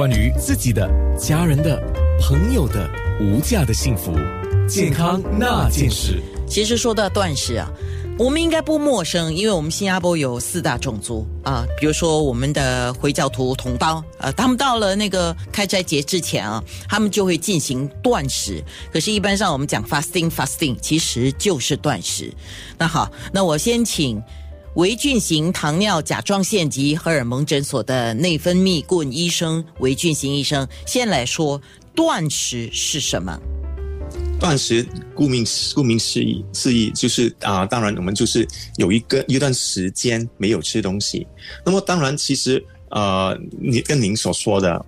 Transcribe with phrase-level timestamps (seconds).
[0.00, 1.78] 关于自己的、家人的、
[2.18, 2.88] 朋友的
[3.20, 4.14] 无价的幸福，
[4.66, 6.22] 健康那件事。
[6.48, 7.70] 其实说到断食啊，
[8.18, 18.64] 我们应该不陌生，因为我们新加坡有四大种族啊，比如说我们的回教徒同胞，呃，他们到了那个开斋节之前啊，他们就会进行断食。
[18.90, 22.32] 可是，一般上我们讲 fasting fasting，其实就是断食。
[22.78, 24.18] 那好，那我先请。
[24.76, 31.60] 维俊型糖尿甲状腺及荷尔蒙诊所的内分泌顾问医生维俊型医生，先来说
[31.92, 33.36] 断食是什么？
[34.38, 41.26] 断食顾名顾名思义，思义就是啊，当然我们就是有一个一段时间没有吃东西。
[41.64, 44.86] 那么当然，其实呃，你跟您所说的，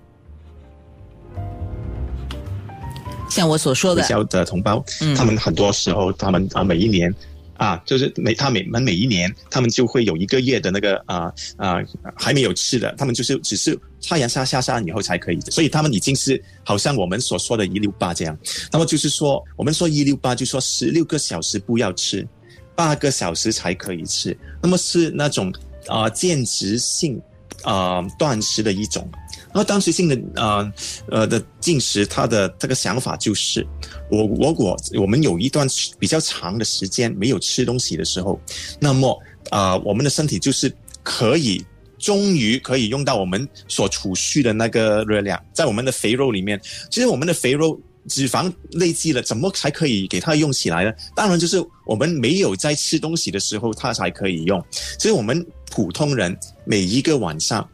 [3.29, 4.83] 像我所说的，小的同胞，
[5.15, 7.13] 他们很多时候，他们啊，每一年。
[7.57, 11.77] 啊，就是每他每每每一年，他们就会有一个月的那个啊啊
[12.15, 18.37] 还没有吃的，他们就是只是太阳下下山以后才可以，所以他们已经是好像我们所说的“一六八”这样。
[18.71, 22.27] 那么就是说，我们说“一六八”就说十六个小时不要吃，
[22.75, 24.37] 八个小时才可以吃。
[24.61, 25.53] 那么是那种
[25.87, 27.21] 啊间质性
[27.63, 29.09] 啊断食的一种。
[29.53, 30.73] 然后当时性的呃
[31.11, 33.65] 呃的进食，他的这个想法就是，
[34.09, 35.67] 我如果我们有一段
[35.99, 38.41] 比较长的时间没有吃东西的时候，
[38.79, 39.15] 那么
[39.51, 41.63] 啊我们的身体就是可以
[41.99, 46.59] 终于可以用到我们所储蓄的那个热量，在我们的肥肉里面。
[46.89, 50.91] 其实我们的肥肉脂肪累积了，怎么才可以给它用起来呢？
[51.15, 54.59] 当然就是我们没有在吃东西的时候，它才可以用。
[54.97, 57.69] 所以我们普通人每一个晚上。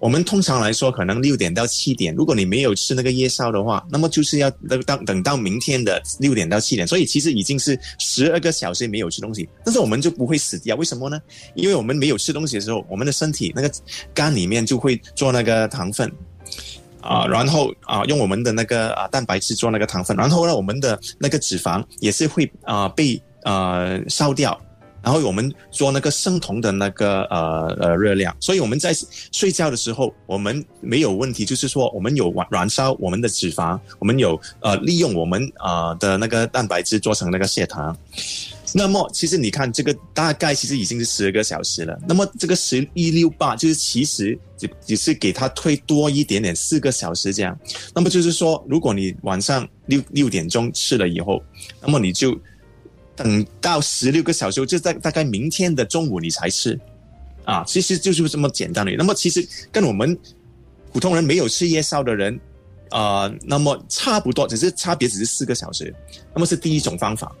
[0.00, 11.20] 我们通常来说，可能六点到七点，如果你没有吃那个夜宵的话，那么就是要等到等到明天的六点到七点，所以其实已经是十二个小时没有吃东西，但是我们就不会死掉，为什么呢？
[11.54, 13.70] 因为我们没有吃东西的时候，我们的身体那个
[14.14, 16.10] 肝里面就会做那个糖分，
[17.00, 24.58] 啊，然后啊用我们的那个啊蛋白质做那个糖分，然后呢我们的那个脂肪也是会啊被啊烧掉。
[25.02, 28.92] 然后我们做那个生酮的那个呃呃热量，所以我们在
[29.32, 37.96] 睡觉的时候我们没有问题，就是说我们有燃燃烧我们的脂肪，我们有呃利用我们啊的那个蛋白质做成那个血糖。
[38.74, 41.98] 那么其实你看这个大概其实已经是十二个小时了。
[42.06, 47.58] 那么这个十一六八就是其实只只是给它推多一点点四个小时这样。
[47.94, 51.42] 那么就是说，如果你晚上六六点钟吃了以后，
[51.80, 52.38] 那么你就。
[53.18, 56.78] 等到十六个小时，就在大概明天的中午你才吃，
[57.44, 58.92] 啊，其实就是这么简单的。
[58.96, 60.16] 那么其实跟我们
[60.92, 62.38] 普通人没有吃夜宵的人，
[62.90, 65.92] 啊，那么差不多，只是差别只是四个小时。
[66.32, 67.34] 那么是第一种方法，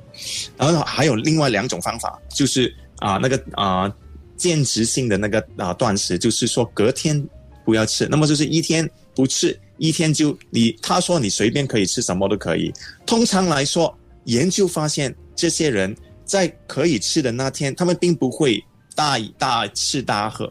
[0.56, 3.90] 然后还有另外两种方法，就是啊那个啊
[4.36, 7.24] 间质性的那个啊断食，就是说隔天
[7.64, 12.72] 不要吃，那么就是一天不吃，一天就你他说你随便可以吃什么都可以。
[13.06, 15.14] 通常来说，研究发现。
[15.38, 18.62] 这些人在可以吃的那天，他们并不会
[18.96, 20.50] 大大吃大喝，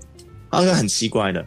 [0.49, 1.45] 那个很奇怪的。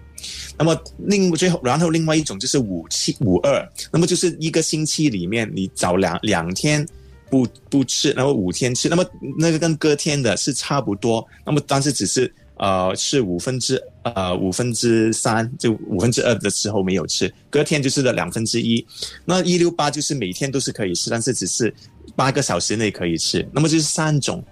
[0.59, 6.87] 那么另最后，然后另外一种就是五七五二，那么就是一个星期里面，你早两两天
[7.31, 9.03] 不不吃，然后五天吃，那么
[9.39, 18.87] 那个跟隔天的是差不多，那么但是只是呃是五分之呃五分之三，就五分之二的时候没有吃，隔天就是的两分之一。
[19.25, 21.75] 那一六八就是每天都是可以吃，但是只是。
[22.17, 24.45] 八个小时内可以吃，那么就是三种。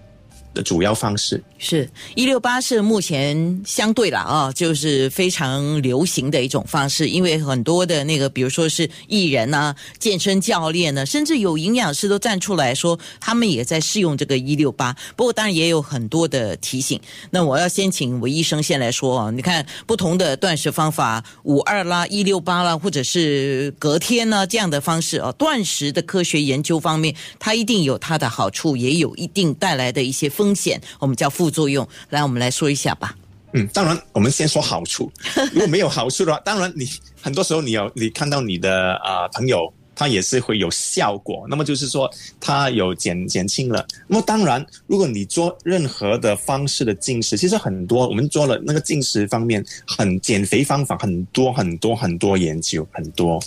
[0.55, 14.97] 的主要方式是一六八是目前相对了啊，就是非常流行的一种方式，因为很多的那个，比如说是艺人啊、健身教练呢，甚至有营养师都站出来说，他们也在试用这个一六八。
[15.17, 17.01] 不过当然也有很多的提醒。
[17.31, 30.29] 那我要先请韦医生先来说啊，你看不同的断食方法，五二啦、一六八啦，或者是隔天呢这样的方式啊，断食的科学研究方面，它一定有它的好处，也有一定带来的一些。
[30.39, 31.87] 风险，我们叫副作用。
[32.11, 33.13] 来，我们来说一下吧。
[33.55, 35.11] 嗯，当然，我们先说好处。
[35.53, 36.89] 如果没有好处的话，当然你
[37.21, 41.45] 很多时候你有你看到你的啊朋友，他也是会有效果。
[41.51, 42.09] 那么就是说，
[42.39, 43.85] 他有减减轻了。
[44.07, 53.43] 那么当然，如果你做任何的方式的进食，其实很多我们做了那个进食方面很减肥方法很多很多很多研究很多。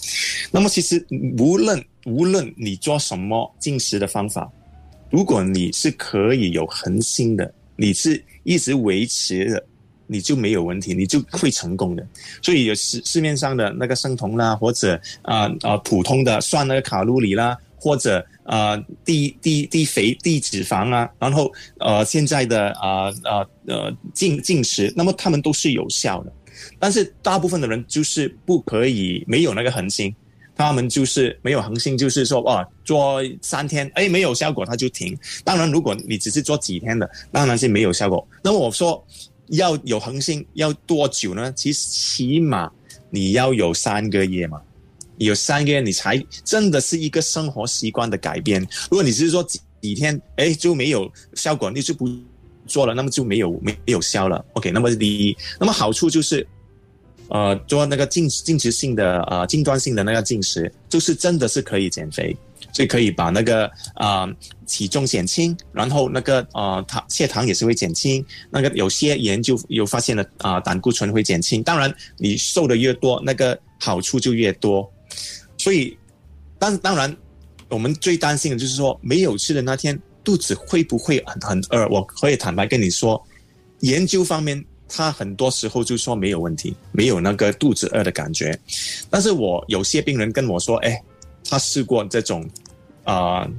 [0.51, 1.05] 那么其实
[1.39, 4.51] 无论无论你做什么进食的方法。
[5.11, 9.63] 如果你是可以有恒心的，你是一直维持的，
[10.07, 12.07] 你就没有问题，你就会成功的。
[12.41, 26.31] 所以有市市面上的那个生酮啦，或者啊啊普通的算那个卡路里啦，或者啊低低低肥低脂肪啊，然后呃现在的啊啊呃进进食，那么他们都是有效的。
[26.77, 30.13] 但是大部分的人就是不可以没有那个恒心，
[30.67, 35.17] 他们就是没有恒心，就是说哇，做三天哎没有效果他就停。
[35.43, 38.27] 当然，如果你只是做几天的，当然是没有效果。
[38.43, 39.03] 那么我说
[39.47, 41.51] 要有恒心要多久呢？
[41.53, 42.71] 其实起码
[43.09, 44.61] 你要有三个月嘛，
[45.17, 48.61] 有三个月你才真的是一个生活习惯的改变。
[48.89, 52.09] 如果你只是说几几天哎就没有效果，你就不。
[52.67, 54.45] 做了，那么就没有没有效了。
[54.53, 56.47] OK，那么第一，那么好处就是，
[57.31, 62.35] 呃，做那个进进食性的呃近端性的那个进食，就是真的是可以减肥，
[62.73, 64.27] 所以可以把那个啊
[64.67, 68.23] 体重减轻，然后那个呃糖血糖也是会减轻。
[68.49, 71.63] 那个有些研究有发现了啊胆固醇会减轻。
[71.63, 74.91] 当然，你瘦的越多，那个好处就越多。
[75.57, 75.97] 所以，
[76.59, 77.15] 但当然，
[77.69, 79.99] 我们最担心的就是说没有吃的那天。
[80.23, 81.87] 肚子会不会很很饿？
[81.87, 83.19] 我可以坦白跟你说，
[83.79, 84.63] 研究方面，
[84.93, 88.57] 他很多时候就说没有问题，没有那个肚子饿的感觉。
[89.09, 91.01] 但是我有些病人跟我说，哎，
[91.43, 92.47] 他试过这种
[93.03, 93.49] 啊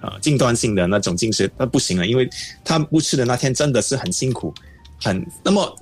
[0.00, 2.28] 啊近端性的那种进食，那不行了，因为
[2.64, 4.52] 他不吃的那天真的是很辛苦，
[5.00, 5.74] 很那么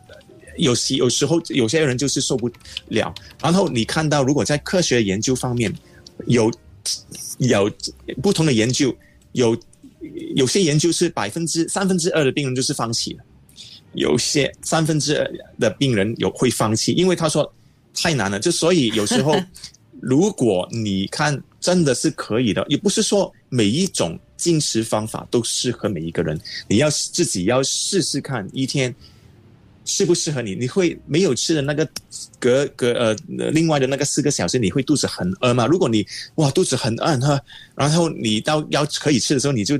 [0.57, 2.51] 有时有时候有些人就是受不
[2.89, 3.15] 了。
[3.43, 5.75] 然后你看到，如果在科学研究方面
[6.27, 6.53] 有
[7.39, 7.71] 有
[8.23, 8.95] 不同的研究
[9.33, 9.57] 有。
[10.35, 13.25] 有些研究是百分之三分之二的病人就是放弃了，
[13.93, 17.53] 有些三分之二的病人有会放弃，因为他说
[17.95, 18.39] 太难了。
[18.39, 19.35] 就所以有时候，
[20.01, 28.95] 如果你看真的是可以的，也不是说每一种进食方法都适合每一个人，你要自己要试试看一天。
[29.87, 30.55] 适不适合你？
[30.55, 31.89] 你会没有吃的那个
[32.39, 33.17] 隔隔呃
[33.51, 35.67] 另外的那个四个小时，你会肚子很饿吗？
[35.67, 36.07] 如果你
[36.37, 37.41] 哇肚子很饿哈，
[37.75, 39.77] 然后你到要可以吃的时候，你就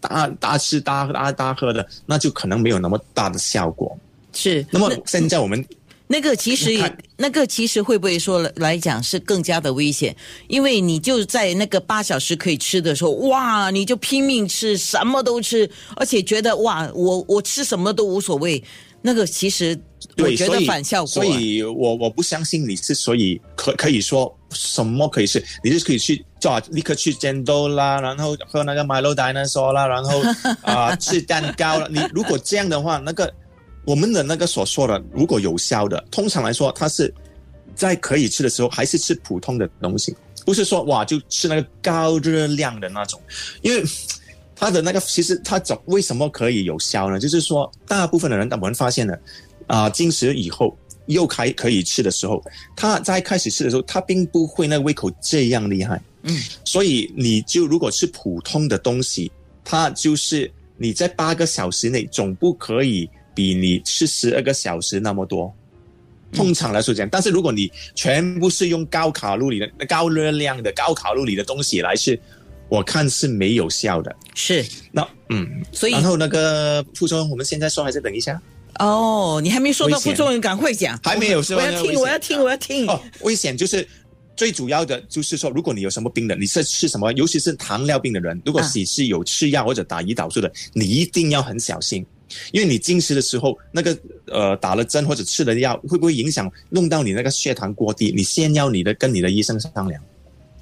[0.00, 3.96] 大大吃大大大喝的，那就可能没有那么大的效果。
[4.32, 4.64] 是。
[4.70, 5.64] 那么现在我们
[6.06, 10.16] 那个其实也那个其实会不会说来讲是更加的危险？
[10.46, 18.62] 因为你就在那个八小时可以吃的时候，哇，你就拼命吃，什么都吃，而且觉得哇，我我吃什么都无所谓。
[19.00, 19.78] 那个其实
[20.16, 30.22] 我觉得反效果，所以我我不相信你是，所以可可以说什么可以吃，你就可以去做，立刻去煎豆啦，然后喝那个 Milo Dinosaur 啦，然后
[30.62, 31.88] 啊吃蛋糕了。
[31.88, 33.32] 你如果这样的话，那个
[33.84, 37.12] 我们的那个所说的如果有效的，通常来说，它是
[37.74, 43.20] 在可以吃的时候，还是吃普通的东西，不是说哇就吃那个高热量的那种，
[43.62, 43.84] 因为。
[44.60, 47.20] 它的那个其实它怎为什么可以有效呢？
[47.20, 49.16] 就是说，大部分的人，我们发现了，
[49.68, 50.76] 啊，进食以后
[51.06, 52.42] 又开可以吃的时候，
[52.74, 56.02] 他在开始吃的时候，他并不会那胃口这样厉害。
[56.28, 59.32] 嗯，所以你就如果是普通的东西，
[59.64, 65.52] 它就是你在八个小时内总不可以比你吃十二个小时那么多。
[66.32, 72.18] 通常来说这样，但是如果你全部是用高卡路里的、高热量的、高卡路里的东西来吃。
[72.70, 78.38] 我看是没有效的，是那嗯，所以然后那个副作用，我们现在说还是等一下？
[78.78, 81.56] 哦，你还没说到副作用，赶快讲，还没有说。
[81.56, 82.86] 我要听，我要听，我要听。
[82.86, 83.88] 哦，危险就是
[84.38, 92.06] 最主要的，就是说，如果你有什么病的，你是吃什么，尤其是糖尿病的人，如果你是有吃药或者打胰岛素的，你一定要很小心，
[92.52, 98.12] 因为你进食的时候，那个呃打了针或者吃了药，会不会影响弄到你那个血糖过低？
[98.12, 100.00] 你先要你的跟你的医生商量。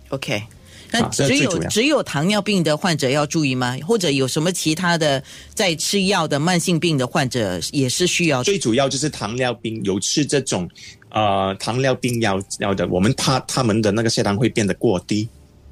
[0.09, 0.43] OK。
[0.91, 3.77] 那只有只有糖尿病的患者要注意吗？
[3.87, 5.23] 或者有什么其他的
[5.55, 8.43] 在吃药的慢性病的患者也是需要？
[8.43, 10.69] 最主要就是糖尿病有吃这种
[11.11, 15.29] 呃糖尿病药药的，我们怕他们的那个血糖会变得过低，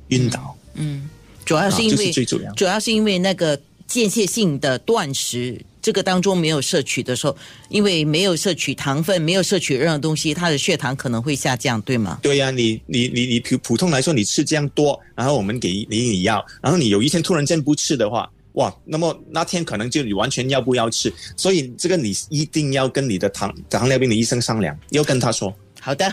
[0.08, 0.56] 晕倒。
[0.74, 1.08] 嗯，
[1.44, 5.60] 主要是因为最主要主要是因为那个间歇性的断食。
[5.84, 7.36] 这个当中没有摄取的时候，
[7.68, 12.18] 因为没有摄取糖分，没有摄取任何东西，他的血糖可能会下降，对吗？
[12.22, 25.54] 对呀，你你你你普普通来说，你吃这样多，然后我们给你你药，然后你有一天突然间不吃的话，哇，那么那天可能就你完全要不要吃，所以这个你一定要跟你的糖糖尿病的医生商量，要跟他说。
[25.82, 26.10] 好的。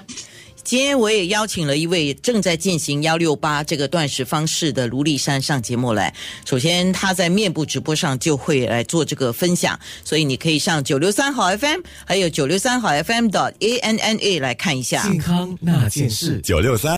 [0.63, 6.13] 今天我也邀请了一位正在进行幺六八这个断食方式的卢丽珊上节目来。
[6.45, 16.89] 首先，她在面部直播上就会来做这个分享，所以你可以上九六三好 FM，还有九六三好 FM 的 A N N A 来看一下健康那件事九六三。